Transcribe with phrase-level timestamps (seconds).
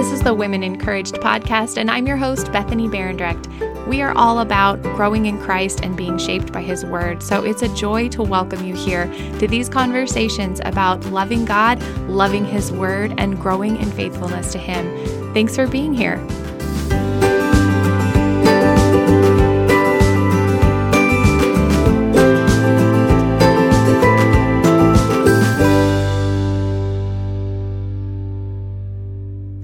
[0.00, 3.86] This is the Women Encouraged podcast, and I'm your host, Bethany Berendrecht.
[3.86, 7.22] We are all about growing in Christ and being shaped by His Word.
[7.22, 9.08] So it's a joy to welcome you here
[9.38, 15.34] to these conversations about loving God, loving His Word, and growing in faithfulness to Him.
[15.34, 16.16] Thanks for being here.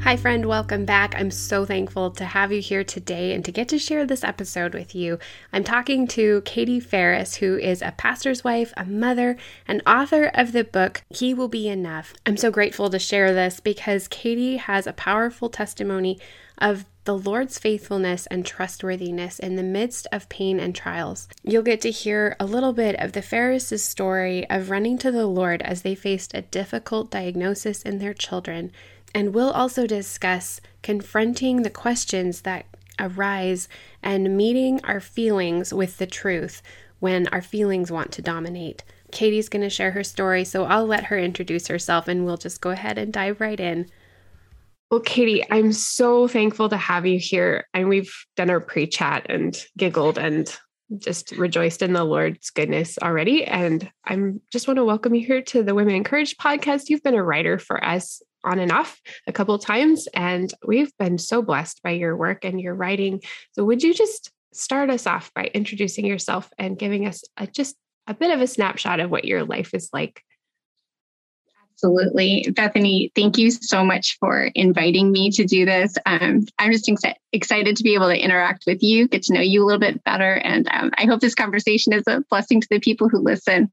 [0.06, 1.16] Hi, friend, welcome back.
[1.16, 4.72] I'm so thankful to have you here today and to get to share this episode
[4.72, 5.18] with you.
[5.52, 10.52] I'm talking to Katie Faris, who is a pastor's wife, a mother, and author of
[10.52, 12.14] the book, He Will Be Enough.
[12.24, 16.20] I'm so grateful to share this because Katie has a powerful testimony
[16.56, 21.28] of the Lord's faithfulness and trustworthiness in the midst of pain and trials.
[21.42, 25.26] You'll get to hear a little bit of the Faris' story of running to the
[25.26, 28.70] Lord as they faced a difficult diagnosis in their children
[29.16, 32.66] and we'll also discuss confronting the questions that
[33.00, 33.66] arise
[34.02, 36.60] and meeting our feelings with the truth
[36.98, 38.84] when our feelings want to dominate.
[39.12, 42.60] Katie's going to share her story, so I'll let her introduce herself and we'll just
[42.60, 43.88] go ahead and dive right in.
[44.90, 47.66] Well, Katie, I'm so thankful to have you here.
[47.72, 50.54] And we've done our pre chat and giggled and
[50.98, 53.46] just rejoiced in the Lord's goodness already.
[53.46, 56.90] And I'm just want to welcome you here to the Women Encouraged podcast.
[56.90, 60.96] You've been a writer for us on and off a couple of times, and we've
[60.98, 63.20] been so blessed by your work and your writing.
[63.52, 67.76] So, would you just start us off by introducing yourself and giving us a, just
[68.06, 70.22] a bit of a snapshot of what your life is like?
[71.76, 72.48] Absolutely.
[72.56, 75.94] Bethany, thank you so much for inviting me to do this.
[76.06, 79.42] Um, I'm just ex- excited to be able to interact with you, get to know
[79.42, 80.36] you a little bit better.
[80.36, 83.70] And um, I hope this conversation is a blessing to the people who listen.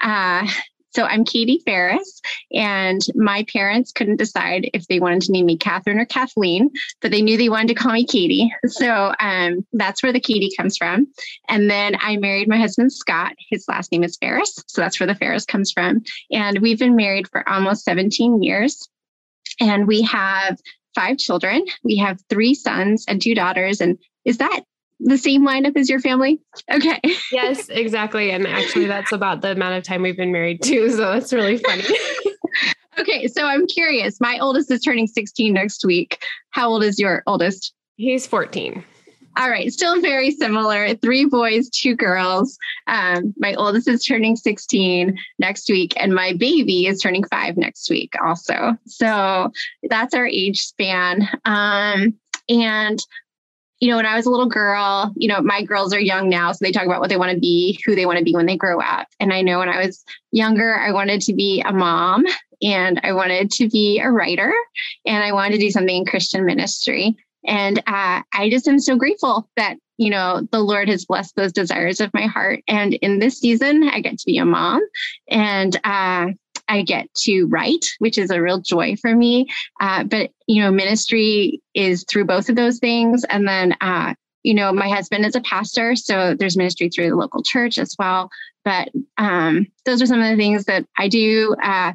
[0.00, 0.48] Uh,
[0.94, 2.20] so I'm Katie Faris,
[2.52, 7.10] and my parents couldn't decide if they wanted to name me Catherine or Kathleen, but
[7.10, 8.52] they knew they wanted to call me Katie.
[8.66, 11.06] So um, that's where the Katie comes from.
[11.48, 13.32] And then I married my husband, Scott.
[13.50, 14.62] His last name is Faris.
[14.66, 16.02] So that's where the Faris comes from.
[16.30, 18.88] And we've been married for almost 17 years.
[19.60, 20.58] And we have
[20.94, 21.64] five children.
[21.82, 23.80] We have three sons and two daughters.
[23.80, 24.62] And is that
[25.04, 26.40] the same lineup as your family?
[26.70, 27.00] Okay.
[27.32, 28.30] yes, exactly.
[28.30, 30.90] And actually, that's about the amount of time we've been married too.
[30.90, 31.84] So that's really funny.
[32.98, 33.26] okay.
[33.28, 34.20] So I'm curious.
[34.20, 36.24] My oldest is turning 16 next week.
[36.50, 37.72] How old is your oldest?
[37.96, 38.84] He's 14.
[39.38, 40.94] All right, still very similar.
[40.96, 42.58] Three boys, two girls.
[42.86, 47.88] Um, my oldest is turning 16 next week, and my baby is turning five next
[47.88, 48.76] week, also.
[48.86, 49.50] So
[49.88, 51.26] that's our age span.
[51.46, 52.14] Um,
[52.50, 52.98] and
[53.82, 56.52] you know, when I was a little girl, you know, my girls are young now,
[56.52, 58.46] so they talk about what they want to be, who they want to be when
[58.46, 59.08] they grow up.
[59.18, 62.24] And I know when I was younger, I wanted to be a mom
[62.62, 64.54] and I wanted to be a writer
[65.04, 67.16] and I wanted to do something in Christian ministry.
[67.44, 71.52] And uh, I just am so grateful that, you know, the Lord has blessed those
[71.52, 72.60] desires of my heart.
[72.68, 74.80] And in this season, I get to be a mom
[75.28, 76.26] and uh,
[76.68, 79.48] I get to write, which is a real joy for me.
[79.80, 83.24] Uh, but, you know, ministry is through both of those things.
[83.24, 87.16] And then, uh, you know, my husband is a pastor, so there's ministry through the
[87.16, 88.30] local church as well.
[88.64, 91.54] But um, those are some of the things that I do.
[91.62, 91.92] Uh,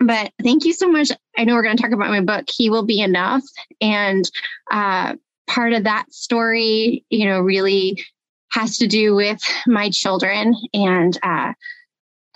[0.00, 1.10] but thank you so much.
[1.36, 3.42] I know we're going to talk about my book, He Will Be Enough.
[3.80, 4.28] And
[4.70, 5.14] uh,
[5.46, 8.04] part of that story, you know, really
[8.50, 11.52] has to do with my children and uh,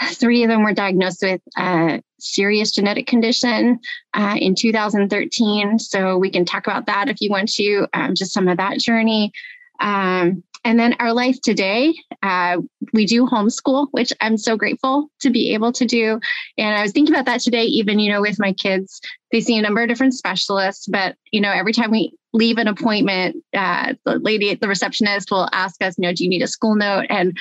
[0.04, 3.78] Three of them were diagnosed with a serious genetic condition
[4.14, 5.78] uh, in 2013.
[5.78, 8.78] So we can talk about that if you want to, um, just some of that
[8.78, 9.32] journey.
[9.80, 12.58] Um, and then our life today, uh,
[12.92, 16.18] we do homeschool, which I'm so grateful to be able to do.
[16.58, 19.56] And I was thinking about that today, even, you know, with my kids, they see
[19.56, 23.94] a number of different specialists, but, you know, every time we leave an appointment, uh,
[24.04, 27.06] the lady, the receptionist will ask us, you know, do you need a school note?
[27.10, 27.38] And,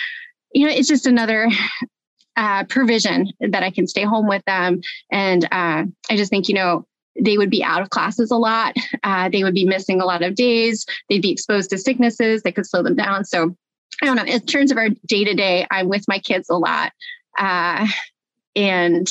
[0.53, 1.49] you know, it's just another
[2.35, 4.81] uh, provision that I can stay home with them.
[5.11, 6.85] And uh, I just think, you know,
[7.19, 8.75] they would be out of classes a lot.
[9.03, 10.85] Uh, they would be missing a lot of days.
[11.09, 13.23] They'd be exposed to sicknesses that could slow them down.
[13.23, 13.55] So
[14.01, 14.25] I don't know.
[14.25, 16.91] In terms of our day to day, I'm with my kids a lot.
[17.37, 17.87] Uh,
[18.55, 19.07] and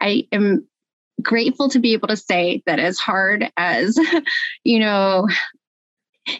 [0.00, 0.66] I am
[1.22, 3.98] grateful to be able to say that as hard as,
[4.64, 5.26] you know,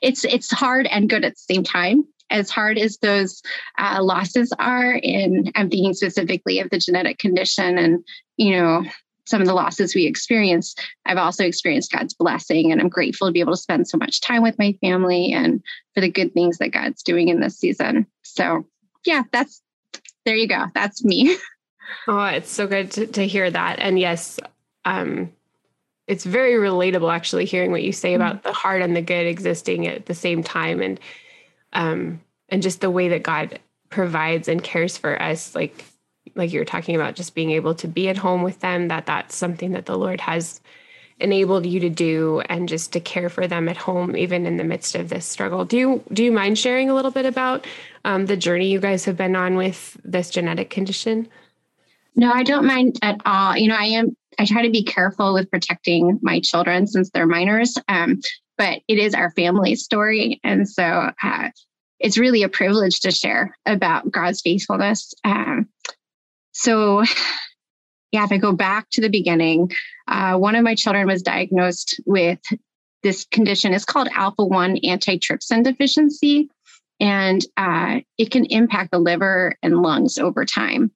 [0.02, 3.42] it's it's hard and good at the same time as hard as those
[3.78, 8.04] uh, losses are in i'm thinking specifically of the genetic condition and
[8.36, 8.84] you know
[9.26, 10.74] some of the losses we experience
[11.06, 14.20] i've also experienced god's blessing and i'm grateful to be able to spend so much
[14.20, 15.62] time with my family and
[15.94, 18.06] for the good things that god's doing in this season.
[18.22, 18.66] So
[19.04, 19.62] yeah that's
[20.24, 20.66] there you go.
[20.74, 21.36] That's me.
[22.06, 23.78] Oh it's so good to, to hear that.
[23.78, 24.38] And yes
[24.84, 25.32] um
[26.06, 28.48] it's very relatable actually hearing what you say about mm-hmm.
[28.48, 30.82] the hard and the good existing at the same time.
[30.82, 31.00] And
[31.72, 33.58] um and just the way that God
[33.90, 35.84] provides and cares for us like
[36.34, 39.06] like you were talking about just being able to be at home with them that
[39.06, 40.60] that's something that the Lord has
[41.20, 44.64] enabled you to do and just to care for them at home even in the
[44.64, 45.64] midst of this struggle.
[45.64, 47.66] Do you do you mind sharing a little bit about
[48.04, 51.28] um, the journey you guys have been on with this genetic condition?
[52.14, 53.56] No i don't mind at all.
[53.56, 57.26] You know i am i try to be careful with protecting my children since they're
[57.26, 57.76] minors.
[57.88, 58.20] Um,
[58.58, 61.48] but it is our family story and so uh,
[62.00, 65.68] it's really a privilege to share about god's faithfulness um,
[66.52, 67.04] so
[68.12, 69.70] yeah, if I go back to the beginning,
[70.06, 72.40] uh, one of my children was diagnosed with
[73.02, 73.74] this condition.
[73.74, 76.48] It's called alpha 1 antitrypsin deficiency,
[77.00, 80.90] and uh, it can impact the liver and lungs over time.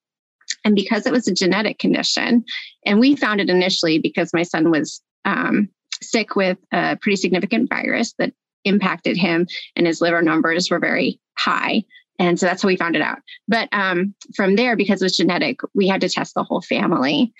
[0.64, 2.44] And because it was a genetic condition,
[2.87, 5.69] and we found it initially because my son was um,
[6.02, 8.32] sick with a pretty significant virus that
[8.64, 9.46] impacted him,
[9.76, 11.82] and his liver numbers were very high.
[12.19, 13.19] And so that's how we found it out.
[13.49, 17.32] But um, from there, because it was genetic, we had to test the whole family.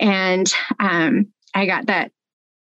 [0.00, 2.12] And um, I got that,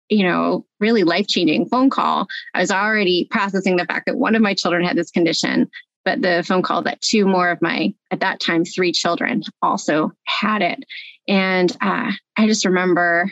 [0.10, 2.28] you know, really life changing phone call.
[2.56, 5.70] I was already processing the fact that one of my children had this condition,
[6.06, 10.14] but the phone call that two more of my, at that time, three children also
[10.24, 10.80] had it.
[11.28, 13.30] And uh, I just remember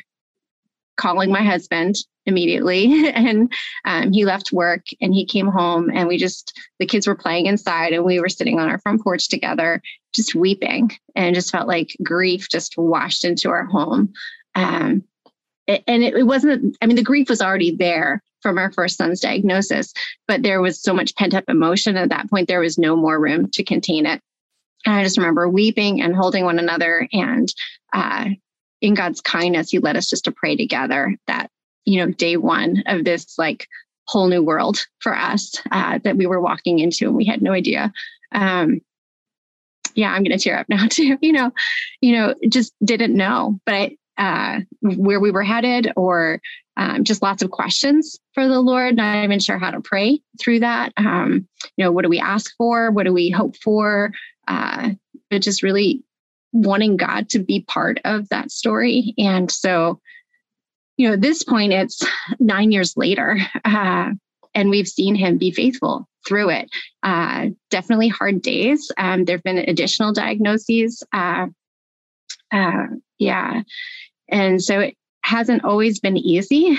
[0.98, 1.96] calling my husband
[2.26, 3.52] immediately and
[3.86, 7.46] um, he left work and he came home and we just the kids were playing
[7.46, 9.82] inside and we were sitting on our front porch together
[10.14, 14.14] just weeping and just felt like grief just washed into our home.
[14.56, 15.04] Um,
[15.68, 19.20] and it, it wasn't i mean the grief was already there from our first son's
[19.20, 19.94] diagnosis
[20.28, 23.20] but there was so much pent up emotion at that point there was no more
[23.20, 24.22] room to contain it.
[24.86, 27.52] And i just remember weeping and holding one another and
[27.94, 28.30] uh,
[28.82, 31.50] in God's kindness, He led us just to pray together that,
[31.86, 33.68] you know, day one of this like
[34.08, 37.52] whole new world for us uh, that we were walking into and we had no
[37.52, 37.92] idea.
[38.32, 38.82] Um,
[39.96, 41.18] yeah, I'm going to tear up now too.
[41.22, 41.52] You know,
[42.02, 46.40] you know, just didn't know, but uh, where we were headed, or
[46.78, 48.96] um, just lots of questions for the Lord.
[48.96, 50.94] Not even sure how to pray through that.
[50.98, 52.92] Um, you know, what do we ask for?
[52.92, 54.12] What do we hope for?
[54.48, 54.92] Uh,
[55.30, 56.04] but just really
[56.56, 59.14] wanting God to be part of that story.
[59.18, 60.00] And so,
[60.98, 62.02] you know, at this point, it's
[62.40, 64.12] nine years later, uh,
[64.54, 66.70] and we've seen him be faithful through it.
[67.04, 68.92] Uh, definitely hard days.
[68.98, 71.04] Um, there have been additional diagnoses.
[71.12, 71.48] Uh,
[72.52, 72.86] uh,
[73.20, 73.62] yeah.
[74.30, 76.78] And so it hasn't always been easy.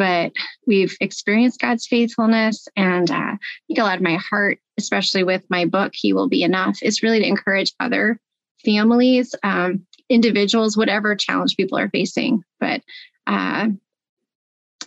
[0.00, 0.32] But
[0.66, 2.66] we've experienced God's faithfulness.
[2.74, 6.26] And uh, I think a lot of my heart, especially with my book, He Will
[6.26, 8.18] Be Enough, is really to encourage other
[8.64, 12.42] families, um, individuals, whatever challenge people are facing.
[12.58, 12.80] But,
[13.26, 13.68] uh,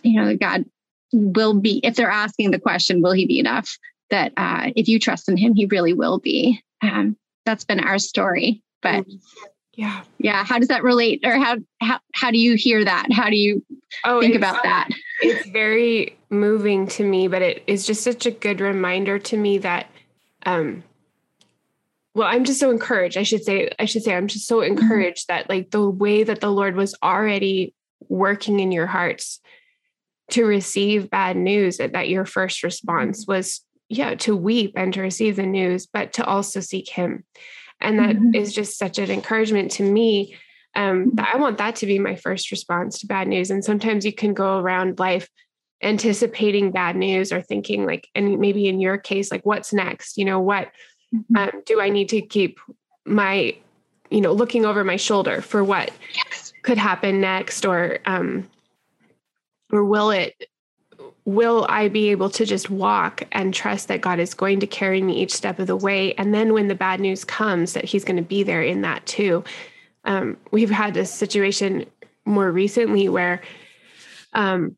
[0.02, 0.64] you know, God
[1.12, 3.78] will be, if they're asking the question, will He be enough?
[4.10, 6.60] That uh, if you trust in Him, He really will be.
[6.82, 7.16] Um,
[7.46, 8.64] that's been our story.
[8.82, 9.06] But
[9.76, 13.28] yeah yeah how does that relate or how how, how do you hear that how
[13.28, 13.64] do you
[14.04, 14.88] oh, think about that
[15.20, 19.58] it's very moving to me but it is just such a good reminder to me
[19.58, 19.86] that
[20.46, 20.82] um
[22.14, 24.72] well i'm just so encouraged i should say i should say i'm just so mm-hmm.
[24.72, 25.38] encouraged mm-hmm.
[25.38, 27.74] that like the way that the lord was already
[28.08, 29.40] working in your hearts
[30.30, 33.32] to receive bad news that, that your first response mm-hmm.
[33.32, 37.24] was yeah to weep and to receive the news but to also seek him
[37.80, 38.34] and that mm-hmm.
[38.34, 40.36] is just such an encouragement to me
[40.76, 44.04] um, that i want that to be my first response to bad news and sometimes
[44.04, 45.28] you can go around life
[45.82, 50.24] anticipating bad news or thinking like and maybe in your case like what's next you
[50.24, 50.70] know what
[51.14, 51.36] mm-hmm.
[51.36, 52.58] um, do i need to keep
[53.04, 53.54] my
[54.10, 56.52] you know looking over my shoulder for what yes.
[56.62, 58.48] could happen next or um
[59.72, 60.34] or will it
[61.24, 65.00] will I be able to just walk and trust that God is going to carry
[65.02, 66.12] me each step of the way?
[66.14, 69.04] And then when the bad news comes, that He's going to be there in that
[69.06, 69.44] too.
[70.04, 71.86] Um, we've had this situation
[72.26, 73.40] more recently where
[74.34, 74.76] um,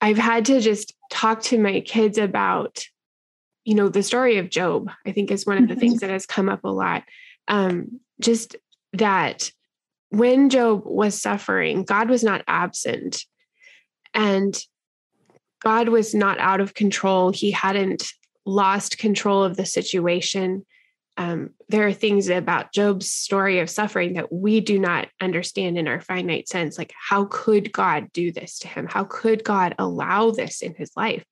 [0.00, 2.84] I've had to just talk to my kids about,
[3.64, 5.80] you know, the story of Job, I think is one of the mm-hmm.
[5.80, 7.04] things that has come up a lot.
[7.46, 8.56] Um, just
[8.94, 9.52] that
[10.10, 13.24] when Job was suffering, God was not absent
[14.14, 14.56] and
[15.62, 17.32] God was not out of control.
[17.32, 18.12] He hadn't
[18.44, 20.64] lost control of the situation.
[21.16, 25.88] Um, there are things about Job's story of suffering that we do not understand in
[25.88, 26.76] our finite sense.
[26.76, 28.86] Like, how could God do this to him?
[28.86, 31.24] How could God allow this in his life?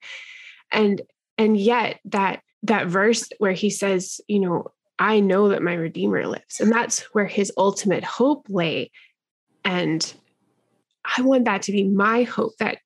[0.73, 1.03] And
[1.37, 6.27] and yet that that verse where he says, you know, I know that my Redeemer
[6.27, 8.91] lives, and that's where his ultimate hope lay
[9.65, 10.15] And
[11.17, 12.79] I want that to be my hope that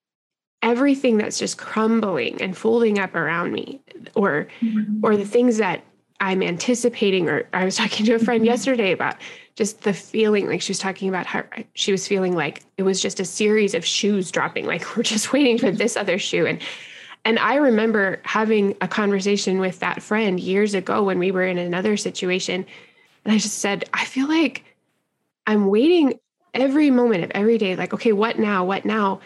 [0.62, 3.80] everything that's just crumbling and folding up around me
[4.14, 5.00] or mm-hmm.
[5.02, 5.84] or the things that
[6.20, 8.46] I'm anticipating or I was talking to a friend mm-hmm.
[8.46, 9.16] yesterday about
[9.54, 11.44] just the feeling like she was talking about how
[11.74, 15.32] she was feeling like it was just a series of shoes dropping like we're just
[15.32, 16.60] waiting for this other shoe and
[17.24, 21.58] and I remember having a conversation with that friend years ago when we were in
[21.58, 22.66] another situation
[23.24, 24.64] and I just said I feel like
[25.46, 26.18] I'm waiting
[26.58, 29.20] every moment of every day like okay what now what now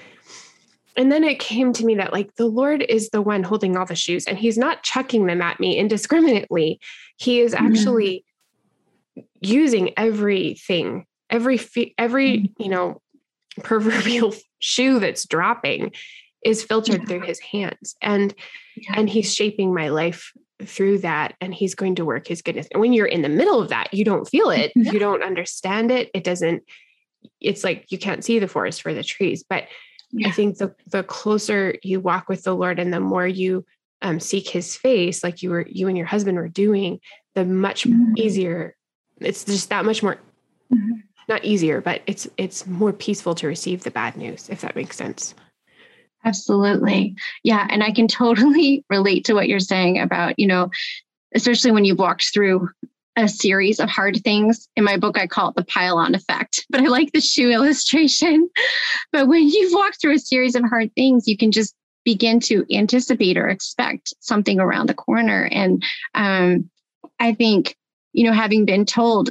[0.96, 3.86] and then it came to me that like the lord is the one holding all
[3.86, 6.80] the shoes and he's not chucking them at me indiscriminately
[7.16, 7.66] he is mm-hmm.
[7.66, 8.24] actually
[9.16, 9.22] mm-hmm.
[9.40, 11.58] using everything every
[11.98, 12.62] every mm-hmm.
[12.62, 13.00] you know
[13.62, 15.92] proverbial shoe that's dropping
[16.44, 17.06] is filtered yeah.
[17.06, 18.34] through his hands and
[18.76, 18.94] yeah.
[18.96, 20.32] and he's shaping my life
[20.64, 23.60] through that and he's going to work his goodness and when you're in the middle
[23.60, 24.92] of that you don't feel it yeah.
[24.92, 26.62] you don't understand it it doesn't
[27.40, 29.66] it's like you can't see the forest for the trees but
[30.12, 30.28] yeah.
[30.28, 33.64] I think the the closer you walk with the Lord and the more you
[34.02, 37.00] um, seek His face, like you were you and your husband were doing,
[37.34, 38.12] the much mm-hmm.
[38.16, 38.76] easier.
[39.20, 40.16] It's just that much more.
[40.72, 40.92] Mm-hmm.
[41.28, 44.96] Not easier, but it's it's more peaceful to receive the bad news, if that makes
[44.96, 45.34] sense.
[46.24, 47.16] Absolutely.
[47.42, 47.66] Yeah.
[47.70, 50.70] And I can totally relate to what you're saying about, you know,
[51.34, 52.68] especially when you've walked through
[53.16, 54.68] a series of hard things.
[54.76, 57.50] In my book, I call it the pile on effect, but I like the shoe
[57.50, 58.48] illustration.
[59.12, 62.64] But when you've walked through a series of hard things, you can just begin to
[62.74, 65.48] anticipate or expect something around the corner.
[65.52, 66.70] And um,
[67.20, 67.76] I think,
[68.14, 69.30] you know, having been told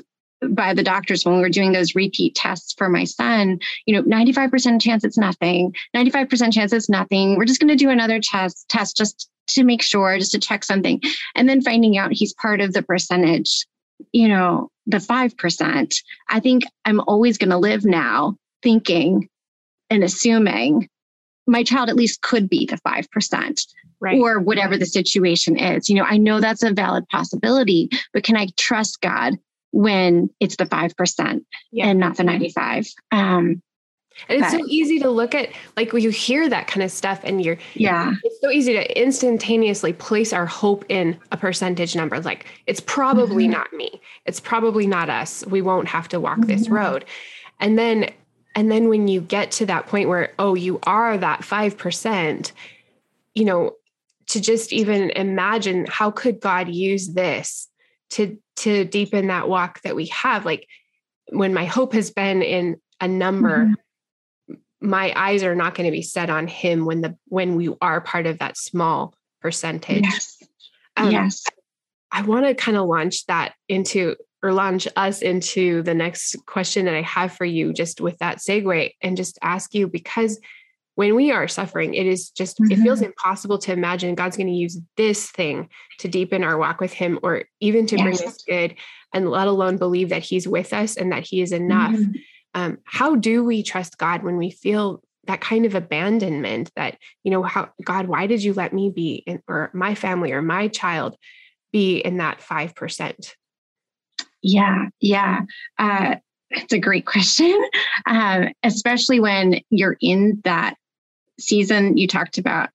[0.49, 4.03] by the doctors when we were doing those repeat tests for my son, you know,
[4.03, 7.37] 95% chance it's nothing, 95% chance it's nothing.
[7.37, 10.63] We're just going to do another test, test just to make sure, just to check
[10.63, 11.01] something.
[11.35, 13.65] And then finding out he's part of the percentage
[14.11, 15.95] you know, the 5%,
[16.29, 19.29] I think I'm always going to live now thinking
[19.89, 20.89] and assuming
[21.47, 23.67] my child at least could be the 5%.
[23.99, 24.19] Right.
[24.19, 25.87] Or whatever the situation is.
[25.87, 29.37] You know, I know that's a valid possibility, but can I trust God
[29.71, 31.41] when it's the 5%
[31.71, 31.85] yeah.
[31.85, 32.87] and not the 95?
[33.11, 33.61] Um,
[34.27, 36.91] and it's but, so easy to look at, like when you hear that kind of
[36.91, 41.95] stuff, and you're, yeah, it's so easy to instantaneously place our hope in a percentage
[41.95, 42.19] number.
[42.19, 43.53] Like it's probably mm-hmm.
[43.53, 44.01] not me.
[44.25, 45.45] It's probably not us.
[45.47, 46.47] We won't have to walk mm-hmm.
[46.47, 47.05] this road.
[47.59, 48.09] And then,
[48.55, 52.51] and then when you get to that point where, oh, you are that 5%,
[53.33, 53.75] you know,
[54.27, 57.67] to just even imagine how could God use this
[58.11, 60.45] to, to deepen that walk that we have?
[60.45, 60.67] Like
[61.29, 63.73] when my hope has been in a number, mm-hmm
[64.81, 68.01] my eyes are not going to be set on him when the when we are
[68.01, 70.03] part of that small percentage.
[70.03, 70.37] Yes.
[70.97, 71.43] Um, yes.
[72.11, 76.85] I want to kind of launch that into or launch us into the next question
[76.85, 80.39] that I have for you, just with that segue, and just ask you because
[80.95, 82.71] when we are suffering, it is just, mm-hmm.
[82.71, 83.07] it feels mm-hmm.
[83.07, 85.69] impossible to imagine God's going to use this thing
[85.99, 88.03] to deepen our walk with Him or even to yes.
[88.03, 88.75] bring us good,
[89.13, 91.93] and let alone believe that He's with us and that He is enough.
[91.93, 92.11] Mm-hmm
[92.53, 97.31] um, how do we trust God when we feel that kind of abandonment that, you
[97.31, 100.67] know, how God, why did you let me be in, or my family or my
[100.67, 101.15] child
[101.71, 103.33] be in that 5%?
[104.41, 105.41] Yeah, yeah.
[105.77, 106.15] Uh,
[106.49, 107.63] it's a great question,
[108.05, 110.75] um, especially when you're in that
[111.39, 112.69] season you talked about.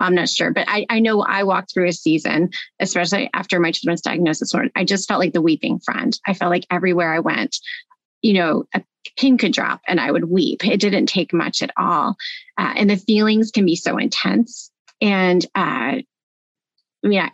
[0.00, 3.70] I'm not sure, but I, I know I walked through a season, especially after my
[3.70, 6.18] children's diagnosis, I just felt like the weeping friend.
[6.26, 7.56] I felt like everywhere I went,
[8.20, 8.64] you know,
[9.16, 10.64] pin could drop and I would weep.
[10.66, 12.16] It didn't take much at all.
[12.58, 14.70] Uh, and the feelings can be so intense.
[15.00, 15.96] And uh,
[17.02, 17.30] yeah,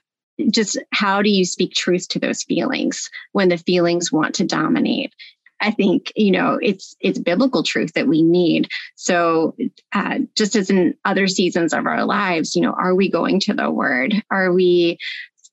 [0.51, 5.13] just how do you speak truth to those feelings when the feelings want to dominate?
[5.61, 8.69] I think you know it's it's biblical truth that we need.
[8.97, 9.55] So
[9.93, 13.55] uh, just as in other seasons of our lives, you know, are we going to
[13.55, 14.23] the Word?
[14.31, 14.99] Are we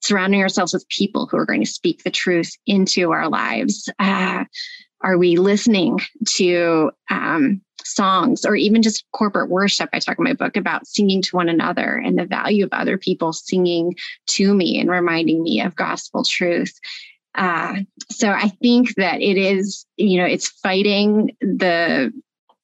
[0.02, 3.90] surrounding ourselves with people who are going to speak the truth into our lives?
[4.00, 4.46] Uh,
[5.01, 6.00] are we listening
[6.36, 9.89] to um, songs or even just corporate worship?
[9.94, 12.98] I talk in my book about singing to one another and the value of other
[12.98, 13.96] people singing
[14.27, 16.74] to me and reminding me of gospel truth.
[17.36, 17.77] Uh,
[18.10, 22.12] so I think that it is, you know, it's fighting the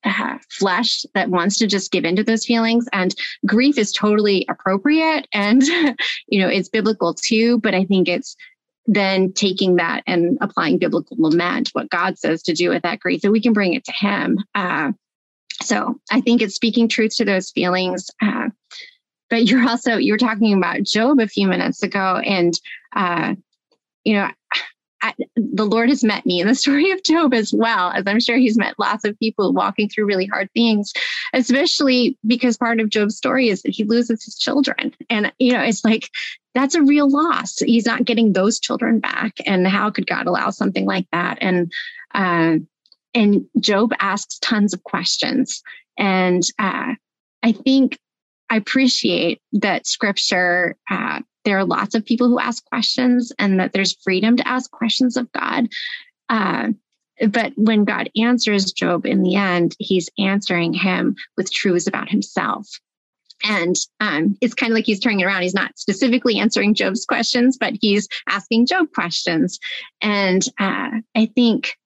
[0.03, 5.27] uh, flesh that wants to just give into those feelings and grief is totally appropriate
[5.33, 5.61] and
[6.27, 8.35] you know it's biblical too but i think it's
[8.85, 13.21] then taking that and applying biblical lament, what God says to do with that grief,
[13.21, 14.39] that we can bring it to Him.
[14.55, 14.91] Uh,
[15.61, 18.09] so I think it's speaking truth to those feelings.
[18.21, 18.49] Uh,
[19.29, 22.53] but you're also you were talking about Job a few minutes ago, and
[22.95, 23.35] uh,
[24.03, 24.29] you know,
[25.03, 28.19] I, the Lord has met me in the story of Job as well, as I'm
[28.19, 30.93] sure he's met lots of people walking through really hard things,
[31.33, 34.93] especially because part of Job's story is that he loses his children.
[35.09, 36.09] And, you know, it's like,
[36.55, 37.59] that's a real loss.
[37.59, 39.33] He's not getting those children back.
[39.45, 41.37] And how could God allow something like that?
[41.41, 41.71] And,
[42.13, 42.57] uh,
[43.13, 45.61] and Job asks tons of questions.
[45.97, 46.93] And uh,
[47.43, 47.99] I think
[48.49, 53.73] I appreciate that scripture uh, there are lots of people who ask questions and that
[53.73, 55.67] there's freedom to ask questions of God.
[56.29, 56.69] Uh,
[57.29, 62.67] but when God answers Job in the end, he's answering him with truths about himself.
[63.43, 65.41] And um, it's kind of like he's turning it around.
[65.41, 69.59] He's not specifically answering Job's questions, but he's asking Job questions.
[70.01, 71.77] And uh, I think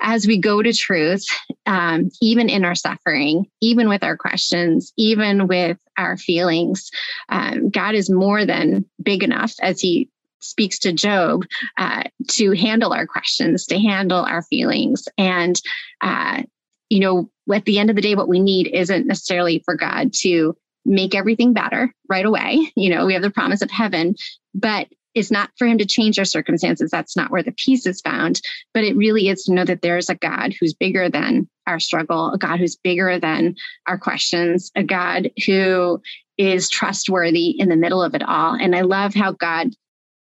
[0.00, 1.24] as we go to truth,
[1.66, 6.90] um, even in our suffering, even with our questions, even with our feelings,
[7.28, 10.10] um, God is more than big enough as He
[10.40, 11.44] speaks to Job
[11.78, 15.08] uh, to handle our questions, to handle our feelings.
[15.18, 15.60] And,
[16.00, 16.42] uh,
[16.88, 20.12] you know, at the end of the day, what we need isn't necessarily for God
[20.20, 22.70] to make everything better right away.
[22.76, 24.14] You know, we have the promise of heaven,
[24.54, 26.90] but is not for him to change our circumstances.
[26.90, 28.40] That's not where the peace is found.
[28.74, 31.80] But it really is to know that there is a God who's bigger than our
[31.80, 33.56] struggle, a God who's bigger than
[33.86, 36.00] our questions, a God who
[36.36, 38.54] is trustworthy in the middle of it all.
[38.54, 39.70] And I love how God,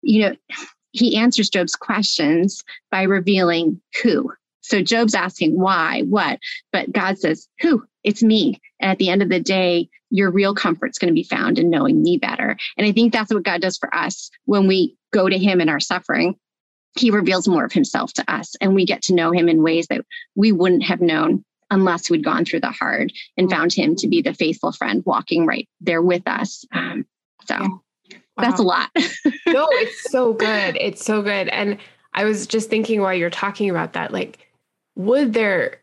[0.03, 0.35] you know,
[0.91, 4.31] he answers Job's questions by revealing who.
[4.63, 6.39] So Job's asking why, what,
[6.71, 7.83] but God says, who?
[8.03, 8.59] It's me.
[8.79, 11.69] And at the end of the day, your real comfort's going to be found in
[11.69, 12.57] knowing me better.
[12.77, 15.69] And I think that's what God does for us when we go to him in
[15.69, 16.35] our suffering.
[16.97, 19.87] He reveals more of himself to us and we get to know him in ways
[19.87, 20.05] that
[20.35, 24.21] we wouldn't have known unless we'd gone through the hard and found him to be
[24.21, 26.65] the faithful friend walking right there with us.
[26.71, 27.05] Um,
[27.47, 27.79] so wow.
[28.37, 28.89] that's a lot.
[28.95, 29.01] no,
[29.47, 30.77] it's so good.
[30.79, 31.49] It's so good.
[31.49, 31.79] And
[32.13, 34.39] I was just thinking while you're talking about that, like,
[34.95, 35.79] would there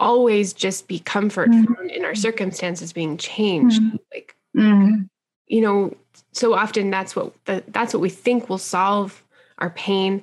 [0.00, 1.88] always just be comfort mm-hmm.
[1.88, 3.96] in our circumstances being changed mm-hmm.
[4.12, 5.02] like mm-hmm.
[5.46, 5.94] you know
[6.32, 9.22] so often that's what the, that's what we think will solve
[9.58, 10.22] our pain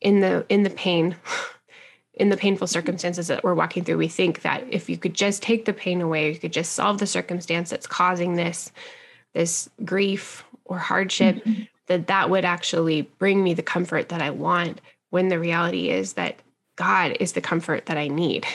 [0.00, 1.16] in the in the pain
[2.14, 5.42] in the painful circumstances that we're walking through we think that if you could just
[5.42, 8.72] take the pain away you could just solve the circumstance that's causing this
[9.32, 11.62] this grief or hardship mm-hmm.
[11.86, 14.80] that that would actually bring me the comfort that i want
[15.10, 16.36] when the reality is that
[16.76, 18.46] god is the comfort that i need.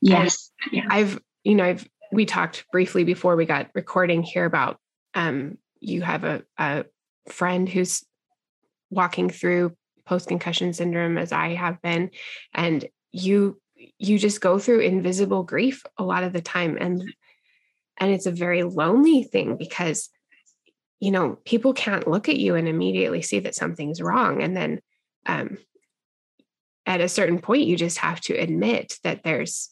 [0.00, 0.50] Yes.
[0.88, 4.78] I've, you know, I've, we talked briefly before we got recording here about
[5.14, 6.84] um, you have a, a
[7.28, 8.04] friend who's
[8.90, 12.10] walking through post concussion syndrome as I have been,
[12.54, 13.60] and you
[13.98, 16.78] you just go through invisible grief a lot of the time.
[16.80, 17.02] And
[17.98, 20.08] and it's a very lonely thing because
[21.00, 24.42] you know people can't look at you and immediately see that something's wrong.
[24.42, 24.80] And then
[25.26, 25.58] um,
[26.86, 29.70] at a certain point you just have to admit that there's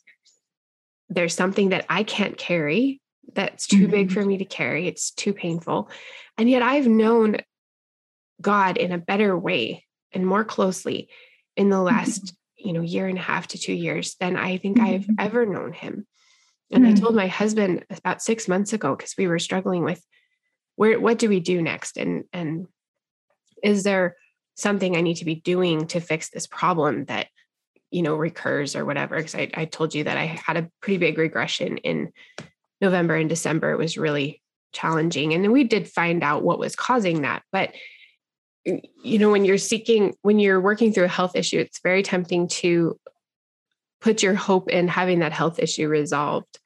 [1.09, 3.01] there's something that I can't carry
[3.33, 3.91] that's too mm-hmm.
[3.91, 4.87] big for me to carry.
[4.87, 5.91] It's too painful.
[6.37, 7.37] And yet I've known
[8.41, 11.09] God in a better way and more closely
[11.57, 12.69] in the last, mm-hmm.
[12.69, 14.87] you know, year and a half to two years than I think mm-hmm.
[14.87, 16.07] I've ever known him.
[16.71, 17.01] And I mm.
[17.01, 20.03] told my husband about six months ago, because we were struggling with
[20.77, 21.97] where what do we do next?
[21.99, 22.67] And and
[23.63, 24.17] is there
[24.55, 27.29] something I need to be doing to fix this problem that
[27.91, 30.99] you know recurs or whatever because I, I told you that i had a pretty
[30.99, 32.13] big regression in
[32.81, 33.71] november and december.
[33.71, 35.33] It was really challenging.
[35.33, 37.43] And then we did find out what was causing that.
[37.53, 37.73] But
[38.65, 42.49] you know when you're seeking when you're working through a health issue it's very tempting
[42.49, 42.99] to
[44.01, 46.59] put your hope in having that health issue resolved.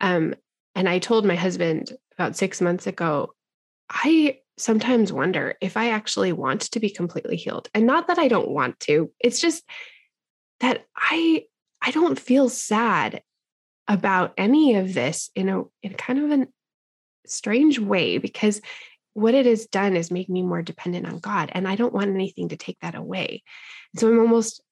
[0.00, 0.34] Um,
[0.74, 3.32] and i told my husband about six months ago
[3.90, 8.28] i sometimes wonder if i actually want to be completely healed and not that i
[8.28, 9.64] don't want to it's just
[10.60, 11.44] that I
[11.80, 13.22] I don't feel sad
[13.86, 16.46] about any of this in a in kind of a
[17.26, 18.60] strange way because
[19.14, 22.14] what it has done is make me more dependent on God and I don't want
[22.14, 23.42] anything to take that away.
[23.96, 24.62] So I'm almost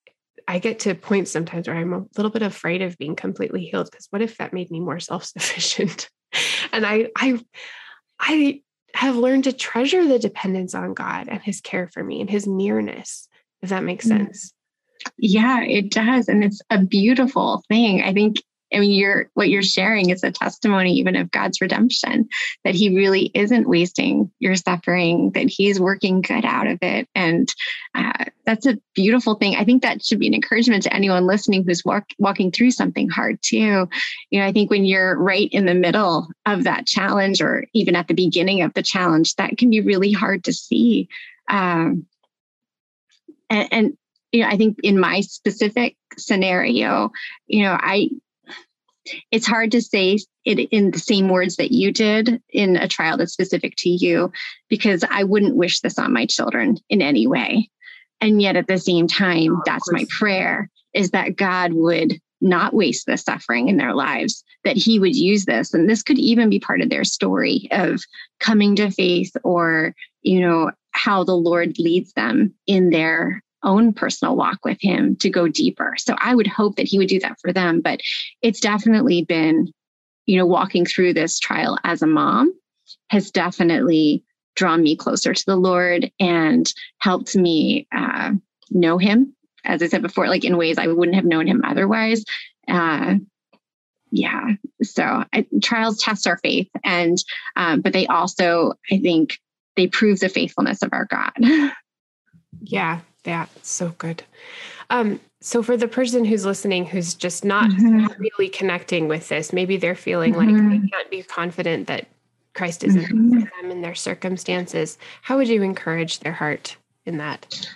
[0.48, 3.88] I get to points sometimes where I'm a little bit afraid of being completely healed
[3.90, 6.08] because what if that made me more self-sufficient?
[6.72, 7.40] and I I
[8.18, 8.62] I
[8.94, 12.46] have learned to treasure the dependence on God and his care for me and his
[12.46, 13.28] nearness,
[13.62, 14.24] if that makes mm-hmm.
[14.24, 14.52] sense.
[15.18, 16.28] Yeah, it does.
[16.28, 18.02] And it's a beautiful thing.
[18.02, 22.28] I think I mean, you're what you're sharing is a testimony even of God's redemption,
[22.64, 27.48] that He really isn't wasting your suffering, that He's working good out of it, and
[27.94, 29.56] uh, that's a beautiful thing.
[29.56, 33.08] I think that should be an encouragement to anyone listening who's walk, walking through something
[33.08, 33.88] hard too.
[34.30, 37.96] You know, I think when you're right in the middle of that challenge, or even
[37.96, 41.08] at the beginning of the challenge, that can be really hard to see.
[41.48, 42.06] Um,
[43.48, 43.98] and, and
[44.32, 47.10] you know, I think in my specific scenario,
[47.46, 48.10] you know, I
[49.30, 53.16] it's hard to say it in the same words that you did in a trial
[53.16, 54.32] that's specific to you
[54.68, 57.70] because I wouldn't wish this on my children in any way.
[58.20, 63.06] And yet at the same time, that's my prayer is that God would not waste
[63.06, 65.74] the suffering in their lives, that He would use this.
[65.74, 68.00] And this could even be part of their story of
[68.40, 74.36] coming to faith or, you know, how the Lord leads them in their own personal
[74.36, 75.94] walk with him to go deeper.
[75.98, 77.80] So I would hope that he would do that for them.
[77.80, 78.00] But
[78.42, 79.72] it's definitely been,
[80.26, 82.52] you know, walking through this trial as a mom
[83.10, 88.32] has definitely drawn me closer to the Lord and helped me uh,
[88.70, 92.24] know him, as I said before, like in ways I wouldn't have known him otherwise.
[92.68, 93.16] Uh,
[94.10, 97.18] yeah so I, trials test our faith and
[97.56, 99.38] um, but they also i think
[99.76, 101.32] they prove the faithfulness of our god
[102.60, 104.22] yeah yeah, so good.
[104.90, 108.06] Um, so for the person who's listening who's just not mm-hmm.
[108.18, 110.40] really connecting with this, maybe they're feeling mm-hmm.
[110.40, 110.86] like they mm-hmm.
[110.86, 112.06] can't be confident that
[112.54, 113.40] Christ isn't mm-hmm.
[113.40, 114.98] for them in their circumstances.
[115.22, 117.68] How would you encourage their heart in that?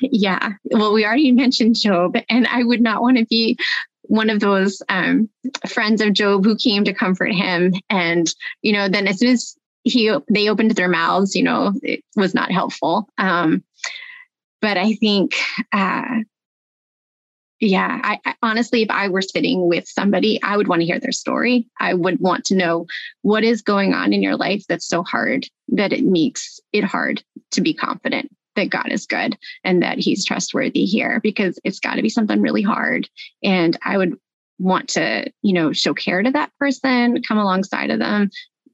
[0.00, 0.50] Yeah.
[0.64, 3.58] Well, we already mentioned Job, and I would not want to be
[4.02, 5.28] one of those um,
[5.68, 7.72] friends of Job who came to comfort him.
[7.88, 12.02] And, you know, then as soon as he they opened their mouths, you know, it
[12.16, 13.08] was not helpful.
[13.18, 13.62] Um,
[14.60, 15.36] but I think,
[15.72, 16.20] uh,
[17.60, 20.98] yeah, I, I, honestly, if I were sitting with somebody, I would want to hear
[20.98, 21.66] their story.
[21.78, 22.86] I would want to know
[23.22, 27.22] what is going on in your life that's so hard that it makes it hard
[27.52, 31.96] to be confident that God is good and that He's trustworthy here because it's got
[31.96, 33.08] to be something really hard.
[33.42, 34.16] And I would
[34.58, 38.30] want to, you know, show care to that person, come alongside of them,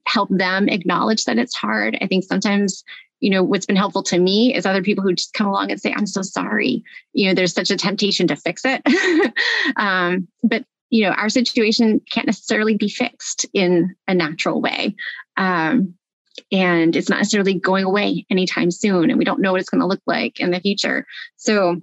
[0.06, 1.98] help them acknowledge that it's hard.
[2.00, 2.84] I think sometimes
[3.20, 5.80] you know what's been helpful to me is other people who just come along and
[5.80, 6.84] say i'm so sorry.
[7.12, 8.82] You know there's such a temptation to fix it.
[9.76, 14.94] Um, but you know our situation can't necessarily be fixed in a natural way.
[15.36, 15.94] Um,
[16.52, 19.80] and it's not necessarily going away anytime soon and we don't know what it's going
[19.80, 21.06] to look like in the future.
[21.36, 21.80] So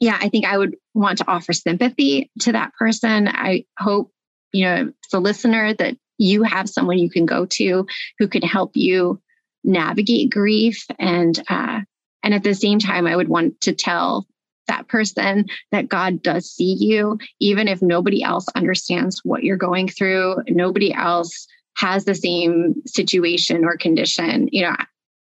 [0.00, 3.28] yeah i think i would want to offer sympathy to that person.
[3.28, 4.10] I hope
[4.52, 7.86] you know the listener that you have someone you can go to
[8.18, 9.20] who can help you
[9.64, 10.86] navigate grief.
[10.98, 11.80] And uh,
[12.22, 14.26] and at the same time i would want to tell
[14.68, 19.88] that person that god does see you even if nobody else understands what you're going
[19.88, 20.36] through.
[20.48, 24.48] Nobody else has the same situation or condition.
[24.52, 24.76] You know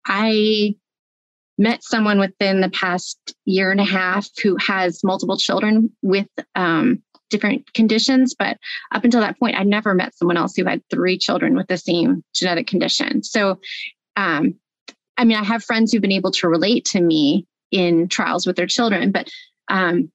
[0.07, 0.75] i
[1.57, 7.01] met someone within the past year and a half who has multiple children with um,
[7.29, 8.35] different conditions.
[8.37, 8.57] But
[8.91, 11.77] up until that point, I'd never met someone else who had three children with the
[11.77, 13.23] same genetic condition.
[13.23, 13.59] So
[14.15, 14.55] um,
[15.17, 18.55] I mean, I have friends who've been able to relate to me in trials with
[18.55, 19.29] their children, but
[19.69, 20.11] um,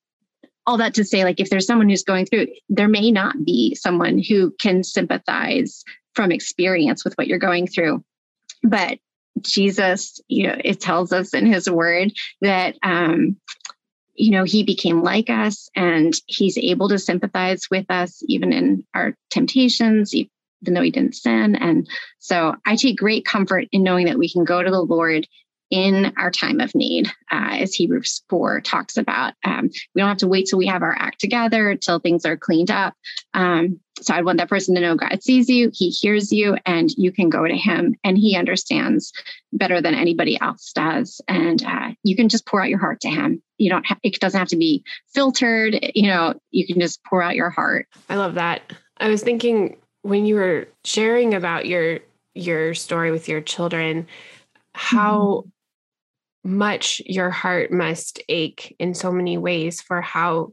[0.66, 3.74] all that to say, like, if there's someone who's going through, there may not be
[3.74, 8.04] someone who can sympathize from experience with what you're going through.
[8.62, 8.98] But
[9.40, 13.36] Jesus, you know, it tells us in his word that, um,
[14.20, 18.84] you know, he became like us and he's able to sympathize with us even in
[18.94, 20.28] our temptations, even
[20.74, 21.56] though he didn't sin.
[21.56, 25.26] And so I take great comfort in knowing that we can go to the Lord
[25.70, 29.34] in our time of need, uh, as Hebrews 4 talks about.
[29.44, 32.36] Um, we don't have to wait till we have our act together, till things are
[32.36, 32.94] cleaned up.
[33.34, 36.90] Um, so I want that person to know God sees you, He hears you, and
[36.96, 39.12] you can go to Him, and He understands
[39.52, 41.20] better than anybody else does.
[41.28, 43.42] And uh, you can just pour out your heart to Him.
[43.58, 43.86] You don't.
[43.86, 44.82] Ha- it doesn't have to be
[45.14, 45.78] filtered.
[45.94, 47.86] You know, you can just pour out your heart.
[48.08, 48.62] I love that.
[48.96, 52.00] I was thinking when you were sharing about your
[52.34, 54.06] your story with your children
[54.74, 55.48] how mm-hmm.
[56.44, 60.52] Much your heart must ache in so many ways for how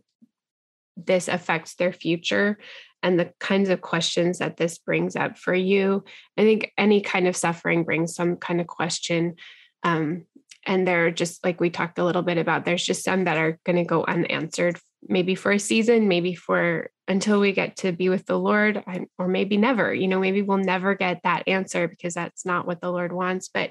[0.97, 2.57] this affects their future
[3.03, 6.03] and the kinds of questions that this brings up for you.
[6.37, 9.35] I think any kind of suffering brings some kind of question
[9.83, 10.25] um,
[10.65, 13.57] and they're just like we talked a little bit about there's just some that are
[13.63, 18.09] going to go unanswered maybe for a season maybe for until we get to be
[18.09, 18.83] with the lord
[19.17, 22.81] or maybe never you know maybe we'll never get that answer because that's not what
[22.81, 23.69] the lord wants but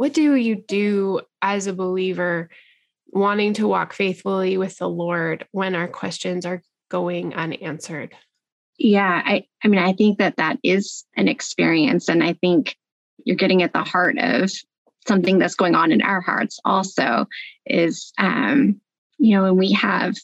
[0.00, 2.48] what do you do as a believer
[3.08, 8.16] wanting to walk faithfully with the lord when our questions are going unanswered?
[8.78, 12.78] Yeah i i mean i think that that is an experience and i think
[13.26, 14.50] you're getting at the heart of
[15.06, 17.26] something that's going on in our hearts also
[17.66, 18.80] is um
[19.18, 20.14] you know when we have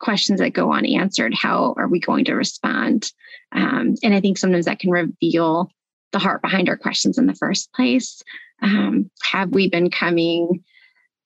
[0.00, 3.12] questions that go unanswered how are we going to respond?
[3.52, 5.70] Um, and i think sometimes that can reveal
[6.10, 8.20] the heart behind our questions in the first place
[8.62, 10.62] um, have we been coming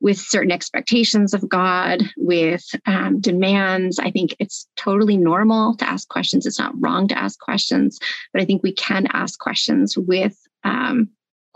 [0.00, 3.98] with certain expectations of God, with um, demands.
[3.98, 6.46] I think it's totally normal to ask questions.
[6.46, 7.98] It's not wrong to ask questions,
[8.32, 11.08] but I think we can ask questions with um,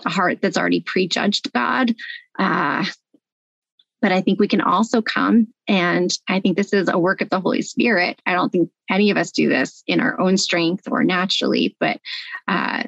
[0.04, 1.94] a heart that's already prejudged God.
[2.38, 2.84] Uh,
[4.00, 7.28] but I think we can also come, and I think this is a work of
[7.28, 8.20] the Holy Spirit.
[8.24, 12.00] I don't think any of us do this in our own strength or naturally, but
[12.48, 12.84] uh,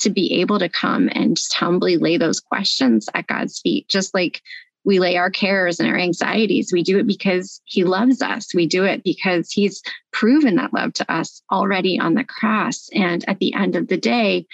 [0.00, 4.14] to be able to come and just humbly lay those questions at God's feet, just
[4.14, 4.42] like
[4.84, 6.72] we lay our cares and our anxieties.
[6.72, 8.54] We do it because He loves us.
[8.54, 9.82] We do it because He's
[10.12, 12.88] proven that love to us already on the cross.
[12.94, 14.46] And at the end of the day,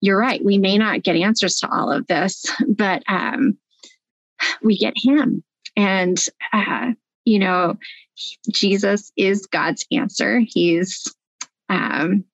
[0.00, 0.42] you're right.
[0.42, 3.58] We may not get answers to all of this, but um,
[4.62, 5.42] we get Him.
[5.76, 6.92] And, uh,
[7.24, 7.76] you know,
[8.50, 10.40] Jesus is God's answer.
[10.46, 11.12] He's
[11.68, 12.24] um,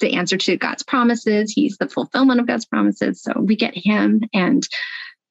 [0.00, 1.52] the answer to God's promises.
[1.52, 3.22] He's the fulfillment of God's promises.
[3.22, 4.22] So we get Him.
[4.32, 4.66] And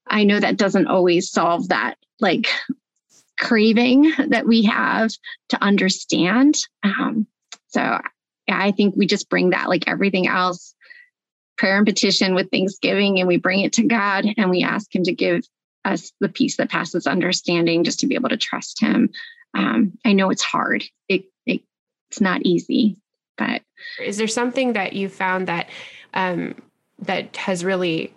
[0.08, 2.48] I know that doesn't always solve that like
[3.40, 5.12] craving that we have
[5.50, 6.56] to understand.
[6.84, 7.28] Um,
[7.68, 8.00] so
[8.50, 10.76] I think we just bring that like everything else
[11.58, 15.04] prayer and petition with thanksgiving and we bring it to God and we ask Him
[15.04, 15.44] to give
[15.86, 19.10] us the peace that passes understanding just to be able to trust Him.
[19.54, 20.84] Um, I know it's hard.
[21.08, 21.62] It, it,
[22.10, 22.98] it's not easy,
[23.38, 23.62] but
[24.02, 25.70] is there something that you found that
[26.14, 26.56] um,
[27.00, 28.14] that has really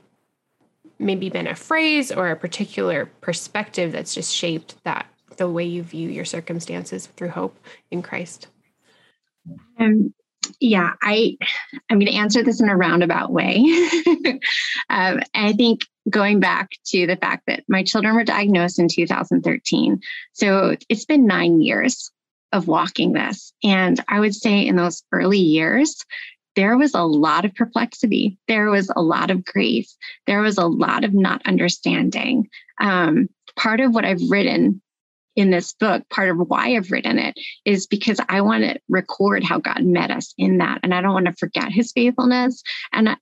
[0.99, 5.83] maybe been a phrase or a particular perspective that's just shaped that the way you
[5.83, 7.59] view your circumstances through hope
[7.91, 8.49] in Christ?
[9.79, 10.15] Um,
[10.61, 11.37] yeah, I
[11.91, 13.57] I'm going to answer this in a roundabout way.
[14.89, 20.01] um, I think going back to the fact that my children were diagnosed in 2013,
[20.33, 22.11] so it's been nine years
[22.57, 26.05] of walking this, and I would say in those early years,
[26.57, 28.39] there was a lot of perplexity.
[28.49, 29.89] There was a lot of grief.
[30.27, 32.49] There was a lot of not understanding.
[32.81, 34.81] Um, part of what I've written
[35.37, 39.45] in this book, part of why I've written it is because I want to record
[39.45, 40.81] how God met us in that.
[40.83, 42.63] And I don't want to forget his faithfulness.
[42.91, 43.17] And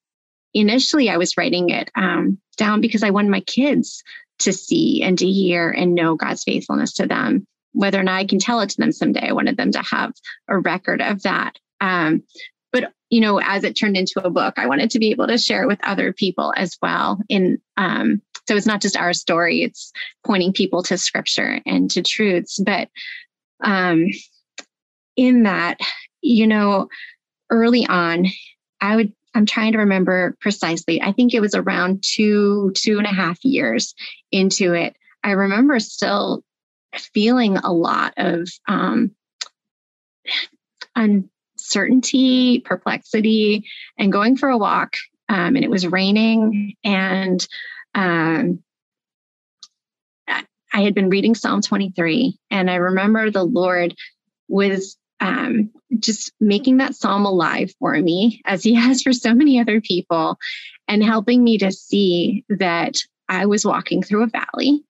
[0.55, 4.05] initially, I was writing it um, down because I wanted my kids
[4.41, 7.47] to see and to hear and know God's faithfulness to them.
[7.75, 10.13] Whether or not I can tell it to them someday, I wanted them to have
[10.49, 11.59] a record of that.
[11.81, 12.23] Um,
[12.73, 15.39] but you know, as it turned into a book, I wanted to be able to
[15.39, 19.63] share it with other people as well in um, so it's not just our story,
[19.63, 19.93] it's
[20.25, 22.59] pointing people to scripture and to truths.
[22.59, 22.89] But
[23.63, 24.09] um,
[25.17, 25.81] in that,
[26.21, 26.89] you know,
[27.51, 28.27] early on,
[28.81, 31.01] I would, I'm trying to remember precisely.
[31.01, 33.95] I think it was around two, two and a half years
[34.31, 34.97] into it.
[35.23, 36.45] I remember still
[36.97, 39.13] feeling a lot of um,
[40.95, 43.67] uncertainty, perplexity,
[43.99, 44.97] and going for a walk.
[45.29, 47.47] Um, and it was raining, and
[47.95, 48.63] um,
[50.75, 53.95] I had been reading Psalm 23, and I remember the Lord
[54.49, 59.61] was um, just making that psalm alive for me, as He has for so many
[59.61, 60.37] other people,
[60.89, 62.97] and helping me to see that
[63.29, 64.85] I was walking through a valley,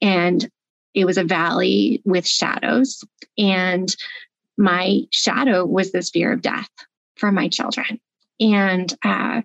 [0.00, 0.48] and
[0.94, 3.04] it was a valley with shadows,
[3.36, 3.94] and
[4.56, 6.68] my shadow was this fear of death
[7.16, 8.00] for my children.
[8.40, 9.42] And uh,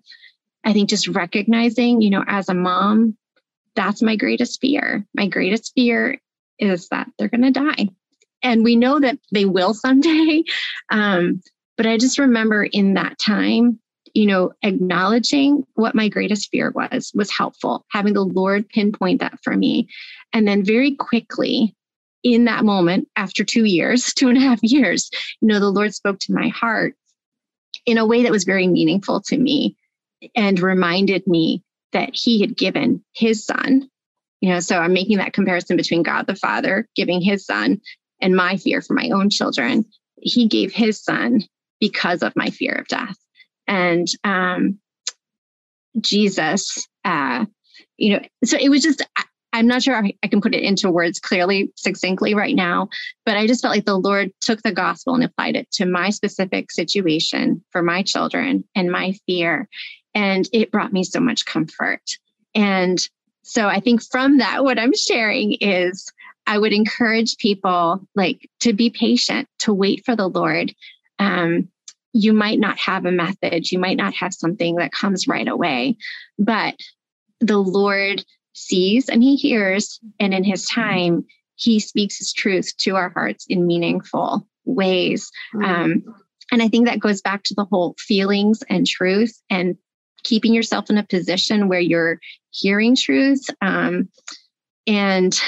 [0.64, 3.18] I think just recognizing, you know, as a mom,
[3.76, 5.06] that's my greatest fear.
[5.14, 6.20] My greatest fear
[6.58, 7.90] is that they're going to die.
[8.42, 10.44] And we know that they will someday.
[10.92, 11.44] Um,
[11.78, 13.80] but I just remember in that time,
[14.14, 19.40] you know, acknowledging what my greatest fear was, was helpful, having the Lord pinpoint that
[19.44, 19.88] for me.
[20.34, 21.76] And then very quickly,
[22.24, 25.10] in that moment, after two years, two and a half years,
[25.42, 26.96] you know, the Lord spoke to my heart
[27.86, 29.76] in a way that was very meaningful to me
[30.36, 33.90] and reminded me that he had given his son.
[34.42, 37.82] You know, so I'm making that comparison between God the Father giving his son
[38.22, 39.86] and my fear for my own children.
[40.18, 41.44] He gave his son
[41.80, 43.18] because of my fear of death.
[43.70, 44.80] And um,
[46.02, 47.46] Jesus, uh,
[47.98, 50.92] you know, so it was just, I, I'm not sure I can put it into
[50.92, 52.90] words clearly, succinctly right now,
[53.26, 56.10] but I just felt like the Lord took the gospel and applied it to my
[56.10, 59.68] specific situation for my children and my fear.
[60.14, 62.02] And it brought me so much comfort.
[62.54, 63.00] And
[63.44, 66.12] so I think from that, what I'm sharing is
[66.46, 70.74] I would encourage people like to be patient, to wait for the Lord.
[71.20, 71.70] Um,
[72.14, 75.96] you might not have a method, you might not have something that comes right away,
[76.38, 76.76] but
[77.40, 82.96] the Lord sees and he hears, and in his time, he speaks his truth to
[82.96, 85.30] our hearts in meaningful ways.
[85.54, 85.66] Mm-hmm.
[85.66, 86.04] Um,
[86.52, 89.76] and I think that goes back to the whole feelings and truth and
[90.24, 92.20] keeping yourself in a position where you're
[92.52, 93.50] hearing truth.
[93.62, 94.10] Um,
[94.88, 95.40] and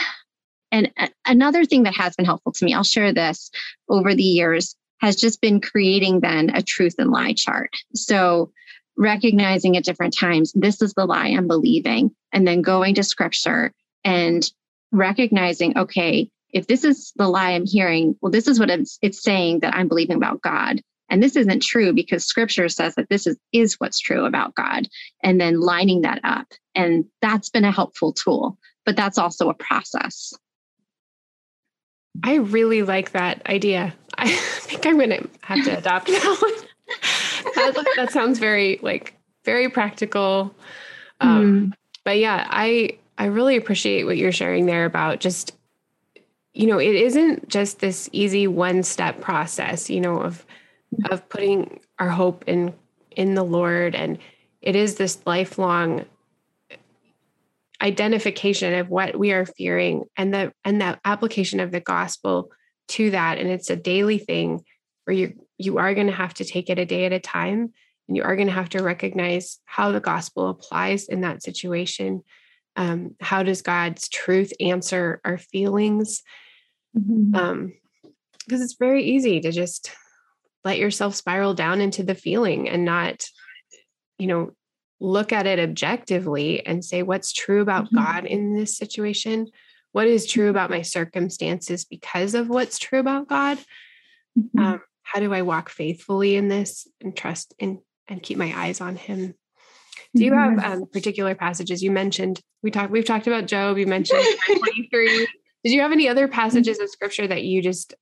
[0.74, 0.92] and
[1.26, 3.52] another thing that has been helpful to me, I'll share this
[3.90, 7.72] over the years, has just been creating then a truth and lie chart.
[7.96, 8.52] So
[8.98, 13.74] recognizing at different times, this is the lie I'm believing, and then going to scripture
[14.04, 14.48] and
[14.92, 19.24] recognizing, okay, if this is the lie I'm hearing, well, this is what it's, it's
[19.24, 20.82] saying that I'm believing about God.
[21.10, 24.88] And this isn't true because scripture says that this is, is what's true about God.
[25.24, 26.48] And then lining that up.
[26.76, 30.34] And that's been a helpful tool, but that's also a process.
[32.24, 33.94] I really like that idea.
[34.18, 37.74] I think I'm going to have to adopt that one.
[37.74, 40.54] that, that, sounds very like very practical.
[41.20, 41.74] Um, mm.
[42.04, 45.56] But yeah, I I really appreciate what you're sharing there about just
[46.54, 50.46] you know it isn't just this easy one step process you know of
[51.10, 52.74] of putting our hope in
[53.12, 54.18] in the Lord and
[54.62, 56.06] it is this lifelong
[57.82, 62.52] identification of what we are fearing and the and the application of the gospel
[62.90, 63.38] to that.
[63.38, 64.64] And it's a daily thing
[65.06, 67.74] where you you are going to have to take it a day at a time.
[68.08, 72.24] And you are going to have to recognize how the gospel applies in that situation.
[72.76, 76.24] Um, how does god's truth answer our feelings?
[76.98, 77.36] Mm-hmm.
[77.36, 77.74] um,
[78.46, 79.92] because it's very easy to just
[80.66, 83.24] let yourself spiral down into the feeling and not
[84.18, 84.52] you know
[85.02, 87.98] look at it objectively and say what's true about mm-hmm.
[87.98, 89.48] God in this situation?
[89.92, 93.58] What is true about my circumstances because of what's true about God?
[94.40, 94.60] Mm-hmm.
[94.60, 98.80] Um, how do I walk faithfully in this and trust in and keep my eyes
[98.80, 99.34] on Him?
[100.16, 102.40] Do you have um, particular passages you mentioned?
[102.62, 102.92] We talked.
[102.92, 103.78] We've talked about Job.
[103.78, 105.28] You mentioned twenty three.
[105.64, 107.94] Did you have any other passages of Scripture that you just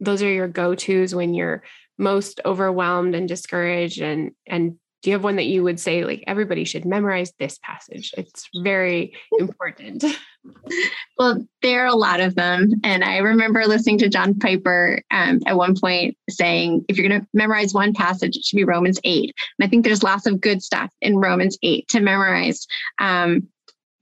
[0.00, 1.62] those are your go tos when you're
[1.98, 6.24] most overwhelmed and discouraged and and do you have one that you would say like
[6.26, 10.04] everybody should memorize this passage it's very important.
[11.18, 15.40] Well there are a lot of them and i remember listening to john piper um,
[15.46, 18.98] at one point saying if you're going to memorize one passage it should be romans
[19.04, 22.66] 8 and i think there's lots of good stuff in romans 8 to memorize.
[22.98, 23.48] Um,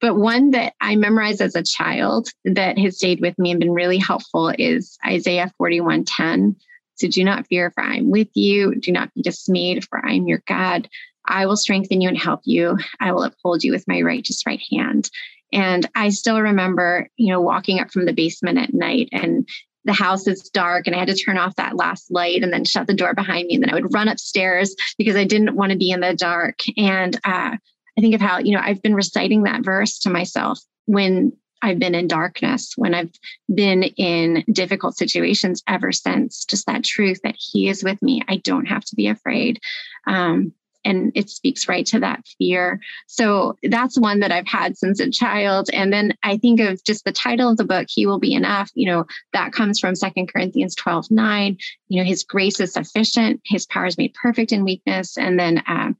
[0.01, 3.73] but one that I memorized as a child that has stayed with me and been
[3.73, 6.55] really helpful is Isaiah 41:10.
[6.99, 8.75] So do not fear, for I am with you.
[8.75, 10.89] Do not be dismayed, for I am your God.
[11.27, 12.79] I will strengthen you and help you.
[13.01, 15.11] I will uphold you with my righteous right hand.
[15.53, 19.49] And I still remember, you know, walking up from the basement at night and
[19.85, 22.65] the house is dark and I had to turn off that last light and then
[22.65, 23.55] shut the door behind me.
[23.55, 26.61] And then I would run upstairs because I didn't want to be in the dark.
[26.77, 30.61] And uh, I think of how, you know, I've been reciting that verse to myself
[30.85, 33.11] when I've been in darkness, when I've
[33.53, 38.23] been in difficult situations ever since, just that truth that He is with me.
[38.29, 39.61] I don't have to be afraid.
[40.07, 40.53] Um,
[40.85, 42.81] and it speaks right to that fear.
[43.07, 45.69] So that's one that I've had since a child.
[45.73, 48.71] And then I think of just the title of the book, He Will Be Enough.
[48.75, 51.59] You know, that comes from Second Corinthians 12 9.
[51.89, 55.19] You know, His grace is sufficient, His power is made perfect in weakness.
[55.19, 55.93] And then uh,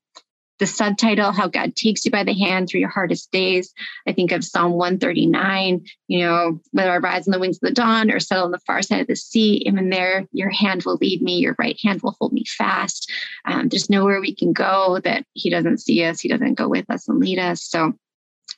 [0.59, 3.73] the subtitle, How God Takes You by the Hand Through Your Hardest Days.
[4.07, 7.75] I think of Psalm 139, you know, whether I rise on the wings of the
[7.75, 10.97] dawn or settle on the far side of the sea, even there, your hand will
[11.01, 13.11] lead me, your right hand will hold me fast.
[13.45, 16.91] Um, there's nowhere we can go that He doesn't see us, He doesn't go with
[16.91, 17.63] us and lead us.
[17.63, 17.95] So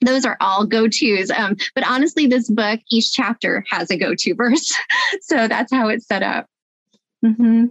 [0.00, 1.30] those are all go tos.
[1.30, 4.74] Um, but honestly, this book, each chapter has a go to verse.
[5.22, 6.46] so that's how it's set up.
[7.24, 7.66] Mm-hmm.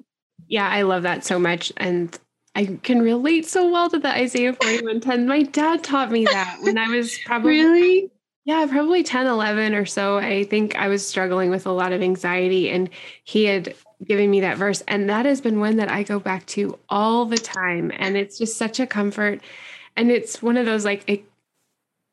[0.48, 1.72] Yeah, I love that so much.
[1.78, 2.18] And
[2.56, 5.28] I can relate so well to the Isaiah 41:10.
[5.28, 8.12] My dad taught me that when I was probably really
[8.50, 10.18] yeah, probably 10, 11 or so.
[10.18, 12.90] I think I was struggling with a lot of anxiety and
[13.24, 16.48] he had given me that verse and that has been one that I go back
[16.48, 19.42] to all the time and it's just such a comfort
[19.96, 21.26] and it's one of those like it,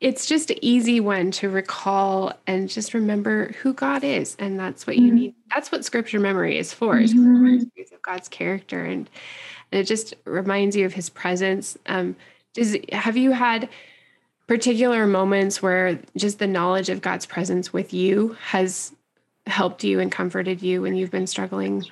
[0.00, 4.86] it's just an easy one to recall and just remember who God is and that's
[4.86, 5.16] what you mm-hmm.
[5.16, 5.34] need.
[5.54, 7.94] That's what scripture memory is for, is mm-hmm.
[7.94, 9.08] of God's character and
[9.72, 11.76] and it just reminds you of his presence.
[11.86, 12.16] Um,
[12.54, 13.68] does have you had
[14.46, 18.94] particular moments where just the knowledge of God's presence with you has
[19.46, 21.84] helped you and comforted you when you've been struggling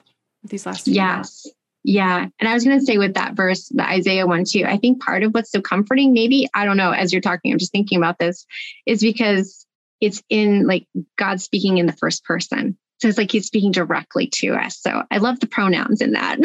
[0.43, 1.17] these last few yes.
[1.17, 1.51] Months?
[1.85, 2.29] Yeah.
[2.41, 5.03] And I was going to say with that verse, the Isaiah one too, I think
[5.03, 7.99] part of what's so comforting, maybe, I don't know, as you're talking, I'm just thinking
[7.99, 8.47] about this,
[8.87, 9.67] is because
[10.01, 10.87] it's in like
[11.19, 12.79] God speaking in the first person.
[13.05, 14.79] So it's like he's speaking directly to us.
[14.79, 16.39] So I love the pronouns in that.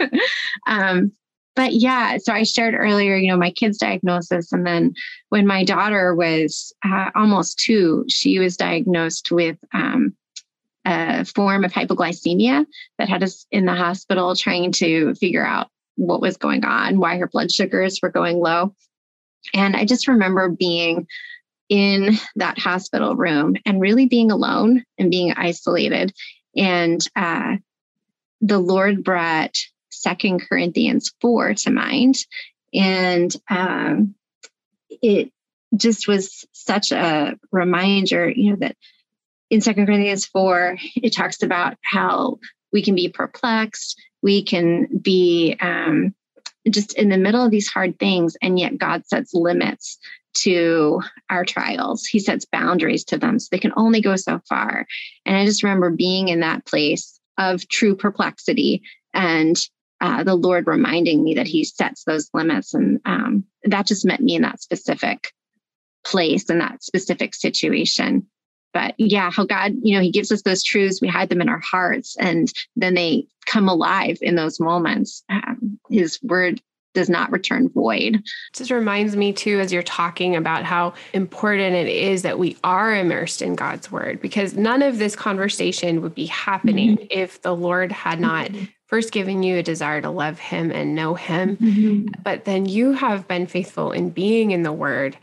[0.66, 1.12] um,
[1.54, 4.50] but yeah, so I shared earlier, you know, my kid's diagnosis.
[4.50, 4.94] And then
[5.28, 10.16] when my daughter was uh, almost two, she was diagnosed with um,
[10.86, 12.64] a form of hypoglycemia
[12.98, 17.18] that had us in the hospital trying to figure out what was going on, why
[17.18, 18.74] her blood sugars were going low.
[19.52, 21.06] And I just remember being
[21.68, 26.12] in that hospital room and really being alone and being isolated.
[26.56, 27.56] And uh,
[28.40, 29.56] the Lord brought
[29.90, 32.16] Second Corinthians 4 to mind.
[32.72, 34.14] And um,
[34.90, 35.32] it
[35.76, 38.76] just was such a reminder, you know, that
[39.50, 42.38] in Second Corinthians 4, it talks about how
[42.72, 46.14] we can be perplexed, we can be um,
[46.70, 49.98] just in the middle of these hard things, and yet God sets limits
[50.34, 51.00] to
[51.30, 52.04] our trials.
[52.06, 54.86] He sets boundaries to them so they can only go so far.
[55.24, 58.82] And I just remember being in that place of true perplexity
[59.14, 59.56] and
[60.00, 62.74] uh, the Lord reminding me that He sets those limits.
[62.74, 65.32] And um, that just met me in that specific
[66.04, 68.26] place and that specific situation.
[68.72, 71.48] But yeah, how God, you know, He gives us those truths, we hide them in
[71.48, 75.24] our hearts, and then they come alive in those moments.
[75.30, 76.60] Um, his word
[76.94, 78.22] does not return void.
[78.54, 82.94] Just reminds me too, as you're talking about how important it is that we are
[82.94, 87.06] immersed in God's word, because none of this conversation would be happening mm-hmm.
[87.10, 88.64] if the Lord had not mm-hmm.
[88.86, 91.56] first given you a desire to love him and know him.
[91.56, 92.22] Mm-hmm.
[92.22, 95.16] But then you have been faithful in being in the word,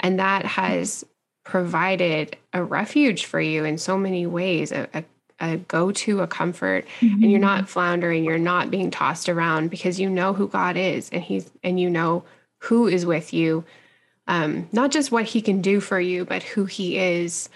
[0.00, 1.04] and that has
[1.44, 5.04] provided a refuge for you in so many ways, a, a
[5.40, 7.22] a go to, a comfort, mm-hmm.
[7.22, 7.66] and you're not mm-hmm.
[7.66, 11.80] floundering, you're not being tossed around because you know who God is and He's and
[11.80, 12.24] you know
[12.58, 13.64] who is with you.
[14.28, 17.48] Um, not just what he can do for you, but who he is.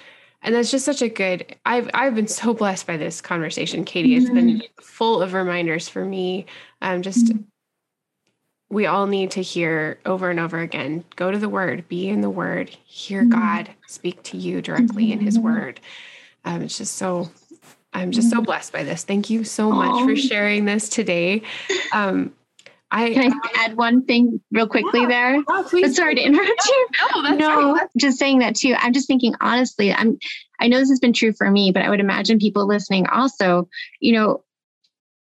[0.43, 4.16] And that's just such a good I've I've been so blessed by this conversation, Katie.
[4.16, 4.22] Mm-hmm.
[4.22, 4.82] It's been mm-hmm.
[4.82, 6.47] full of reminders for me.
[6.82, 7.43] Um, just mm-hmm.
[8.68, 12.20] We all need to hear over and over again go to the word be in
[12.20, 13.30] the word hear mm-hmm.
[13.30, 15.80] god speak to you directly in his word
[16.44, 17.30] um, it's just so
[17.96, 18.44] I'm just so mm-hmm.
[18.44, 19.04] blessed by this.
[19.04, 21.42] Thank you so much for sharing this today.
[21.94, 22.34] Um,
[22.90, 25.08] I can I add one thing real quickly yeah.
[25.08, 25.44] there.
[25.48, 25.96] Oh, please.
[25.96, 26.86] Sorry to interrupt you.
[27.12, 28.74] No, no just saying that too.
[28.78, 29.92] I'm just thinking honestly.
[29.92, 30.18] I'm.
[30.60, 33.68] I know this has been true for me, but I would imagine people listening also.
[34.00, 34.44] You know,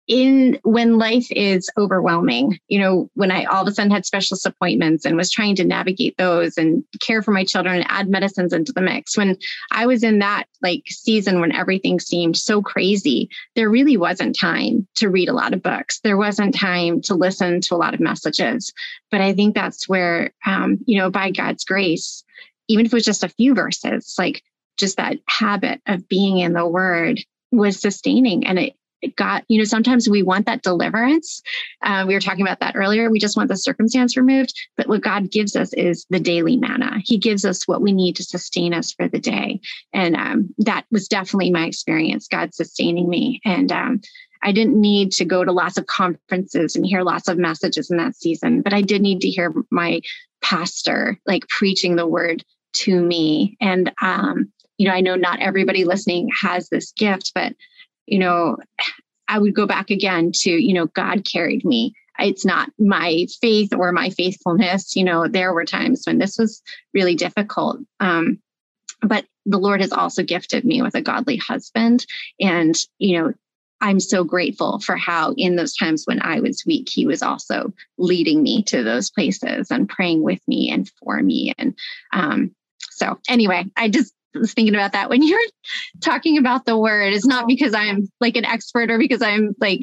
[0.06, 4.44] in when life is overwhelming, you know, when I all of a sudden had specialist
[4.44, 8.52] appointments and was trying to navigate those and care for my children and add medicines
[8.52, 9.36] into the mix, when
[9.70, 14.86] I was in that like season when everything seemed so crazy, there really wasn't time
[14.96, 16.00] to read a lot of books.
[16.00, 18.72] There wasn't time to listen to a lot of messages.
[19.10, 22.24] But I think that's where, um, you know, by God's grace,
[22.68, 24.42] even if it was just a few verses, like
[24.76, 27.20] just that habit of being in the word
[27.52, 28.74] was sustaining and it
[29.16, 31.42] got, you know, sometimes we want that deliverance.
[31.82, 33.10] Uh, we were talking about that earlier.
[33.10, 34.52] We just want the circumstance removed.
[34.76, 37.00] But what God gives us is the daily manna.
[37.04, 39.60] He gives us what we need to sustain us for the day.
[39.92, 43.40] And um, that was definitely my experience, God sustaining me.
[43.44, 44.00] And um,
[44.42, 47.96] I didn't need to go to lots of conferences and hear lots of messages in
[47.96, 50.02] that season, but I did need to hear my
[50.42, 52.44] pastor like preaching the word
[52.74, 53.56] to me.
[53.60, 57.54] And, um, you know, I know not everybody listening has this gift, but
[58.06, 58.58] you know,
[59.28, 61.94] I would go back again to, you know, God carried me.
[62.18, 64.94] It's not my faith or my faithfulness.
[64.94, 67.80] You know, there were times when this was really difficult.
[68.00, 68.38] Um,
[69.02, 72.06] but the Lord has also gifted me with a godly husband.
[72.40, 73.32] And, you know,
[73.80, 77.72] I'm so grateful for how, in those times when I was weak, he was also
[77.98, 81.52] leading me to those places and praying with me and for me.
[81.58, 81.74] And
[82.12, 85.40] um, so, anyway, I just was thinking about that when you're
[86.00, 87.12] talking about the word.
[87.12, 89.80] It's not because I'm like an expert or because I'm like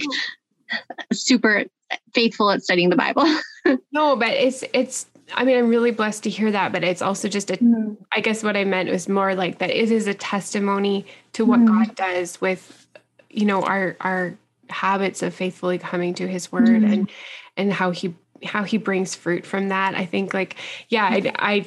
[1.12, 1.66] super
[2.14, 3.26] faithful at studying the Bible.
[3.92, 7.28] no, but it's it's I mean, I'm really blessed to hear that, but it's also
[7.28, 7.98] just a, mm.
[8.14, 11.60] I guess what I meant was more like that it is a testimony to what
[11.60, 11.68] mm.
[11.68, 12.88] God does with,
[13.30, 14.36] you know, our, our
[14.70, 16.92] habits of faithfully coming to his word mm.
[16.92, 17.12] and,
[17.58, 19.96] and how he, how he brings fruit from that.
[19.96, 20.58] I think like,
[20.90, 21.66] yeah, I, I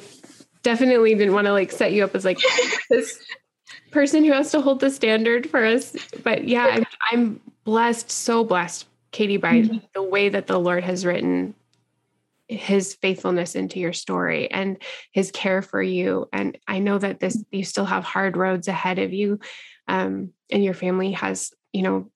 [0.65, 2.39] definitely didn't want to like set you up as like
[2.89, 3.23] this
[3.91, 5.95] person who has to hold the standard for us.
[6.23, 9.77] But yeah, I'm, I'm blessed, so blessed, Katie, by mm-hmm.
[9.93, 11.53] the way that the Lord has written
[12.47, 14.77] his faithfulness into your story and
[15.11, 16.27] his care for you.
[16.33, 19.39] And I know that this, you still have hard roads ahead of you.
[19.87, 22.11] Um, and your family has, you know,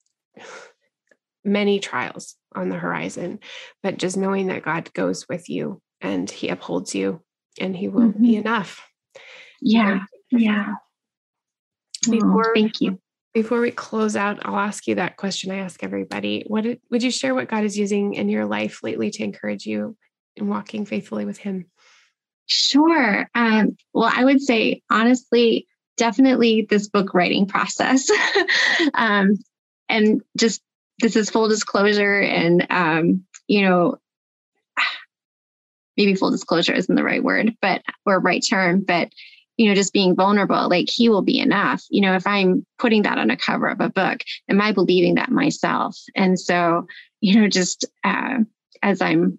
[1.44, 3.38] many trials on the horizon,
[3.82, 7.22] but just knowing that God goes with you and he upholds you
[7.60, 8.22] and he will mm-hmm.
[8.22, 8.86] be enough.
[9.60, 10.04] Yeah.
[10.30, 10.74] Yeah.
[12.08, 12.98] Before, oh, thank you.
[13.34, 16.44] Before we close out, I'll ask you that question I ask everybody.
[16.46, 19.96] What would you share what God is using in your life lately to encourage you
[20.36, 21.66] in walking faithfully with him?
[22.46, 23.28] Sure.
[23.34, 28.10] Um, well, I would say honestly, definitely this book writing process.
[28.94, 29.38] um,
[29.88, 30.62] and just
[31.00, 33.98] this is full disclosure and um, you know
[35.96, 39.10] maybe full disclosure isn't the right word, but or right term, but
[39.56, 41.84] you know, just being vulnerable, like he will be enough.
[41.90, 45.16] You know, if I'm putting that on a cover of a book, am I believing
[45.16, 45.98] that myself?
[46.16, 46.86] And so,
[47.20, 48.38] you know, just uh,
[48.82, 49.38] as I'm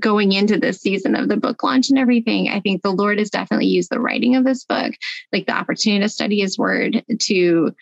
[0.00, 3.28] going into this season of the book launch and everything, I think the Lord has
[3.28, 4.94] definitely used the writing of this book,
[5.34, 7.74] like the opportunity to study his word to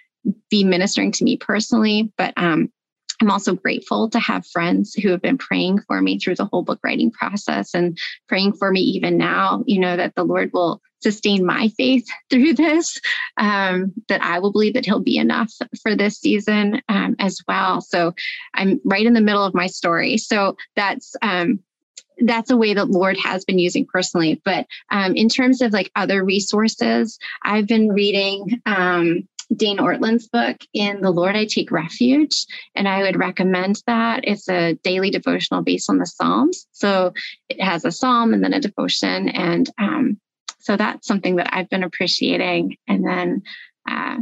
[0.50, 2.12] be ministering to me personally.
[2.18, 2.72] But um,
[3.20, 6.62] I'm also grateful to have friends who have been praying for me through the whole
[6.62, 7.98] book writing process and
[8.28, 12.54] praying for me even now, you know, that the Lord will sustain my faith through
[12.54, 13.00] this,
[13.36, 15.52] um, that I will believe that He'll be enough
[15.82, 17.80] for this season um, as well.
[17.80, 18.14] So
[18.54, 20.16] I'm right in the middle of my story.
[20.16, 21.60] So that's, um,
[22.18, 24.40] that's a way that Lord has been using personally.
[24.44, 30.58] But um, in terms of like other resources, I've been reading um, Dane Ortlund's book,
[30.72, 32.46] In the Lord I Take Refuge.
[32.74, 34.20] And I would recommend that.
[34.24, 36.66] It's a daily devotional based on the Psalms.
[36.72, 37.12] So
[37.48, 39.28] it has a psalm and then a devotion.
[39.28, 40.20] And um,
[40.60, 42.76] so that's something that I've been appreciating.
[42.86, 43.42] And then,
[43.88, 44.18] uh,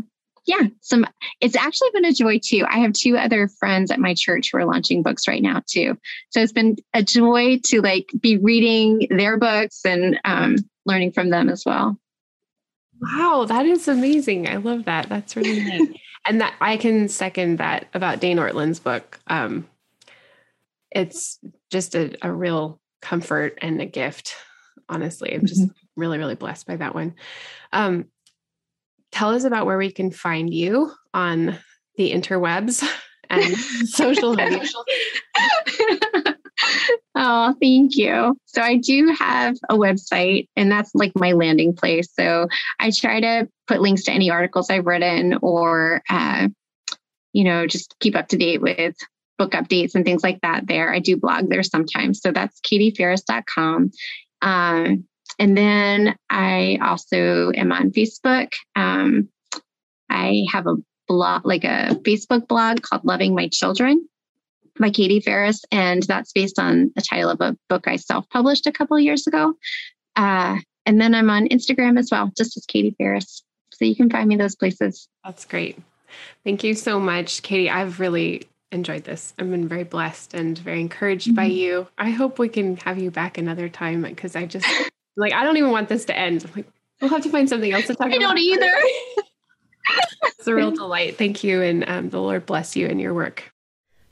[0.46, 1.06] yeah, some
[1.40, 2.64] it's actually been a joy too.
[2.68, 5.98] I have two other friends at my church who are launching books right now too.
[6.30, 10.56] So it's been a joy to like be reading their books and um,
[10.86, 11.98] learning from them as well.
[13.00, 14.48] Wow, that is amazing.
[14.48, 15.08] I love that.
[15.08, 16.00] That's really neat.
[16.26, 19.18] and that I can second that about Dane Ortlund's book.
[19.26, 19.66] Um,
[20.90, 21.38] it's
[21.70, 24.34] just a, a real comfort and a gift.
[24.88, 26.00] Honestly, I'm just mm-hmm.
[26.00, 27.14] really, really blessed by that one.
[27.72, 28.06] Um,
[29.12, 31.58] tell us about where we can find you on
[31.96, 32.86] the interwebs
[33.30, 34.66] and social media.
[37.22, 38.34] Oh, thank you.
[38.46, 42.08] So I do have a website and that's like my landing place.
[42.18, 42.48] So
[42.80, 46.48] I try to put links to any articles I've written or, uh,
[47.34, 48.96] you know, just keep up to date with
[49.36, 50.94] book updates and things like that there.
[50.94, 52.22] I do blog there sometimes.
[52.22, 53.90] So that's katiefaris.com.
[54.40, 55.04] Um,
[55.38, 58.54] and then I also am on Facebook.
[58.76, 59.28] Um,
[60.08, 64.08] I have a blog, like a Facebook blog called Loving My Children
[64.80, 68.72] by Katie Faris, and that's based on the title of a book I self-published a
[68.72, 69.54] couple of years ago.
[70.16, 73.44] Uh, and then I'm on Instagram as well, just as Katie Faris.
[73.72, 75.08] So you can find me those places.
[75.24, 75.78] That's great.
[76.44, 77.70] Thank you so much, Katie.
[77.70, 79.34] I've really enjoyed this.
[79.38, 81.36] I've been very blessed and very encouraged mm-hmm.
[81.36, 81.88] by you.
[81.98, 84.66] I hope we can have you back another time because I just
[85.16, 86.44] like I don't even want this to end.
[86.44, 86.66] I'm like,
[87.00, 88.20] we'll have to find something else to talk I about.
[88.20, 88.72] I don't either.
[90.38, 91.16] it's a real delight.
[91.18, 93.52] Thank you, and um, the Lord bless you and your work.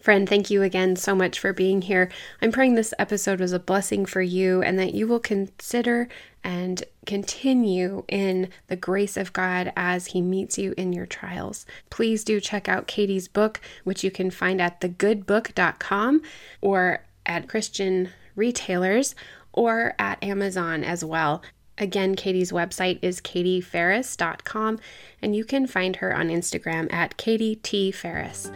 [0.01, 2.09] Friend, thank you again so much for being here.
[2.41, 6.09] I'm praying this episode was a blessing for you and that you will consider
[6.45, 11.67] and continue in the grace of God as He meets you in your trials.
[11.91, 16.23] Please do check out Katie's book, which you can find at thegoodbook.com
[16.61, 19.17] or at Christian retailers
[19.53, 21.43] or at Amazon as well.
[21.77, 24.79] Again, Katie's website is katiefaris.com,
[25.23, 27.93] and you can find her on Instagram at Katie T.
[27.93, 28.51] Faris.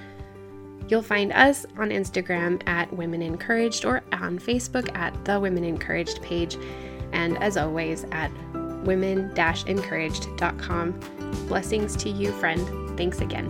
[0.89, 6.23] You'll find us on Instagram at Women Encouraged or on Facebook at the Women Encouraged
[6.23, 6.57] page,
[7.13, 8.31] and as always at
[8.85, 11.01] women encouraged.com.
[11.49, 12.97] Blessings to you, friend.
[12.97, 13.49] Thanks again.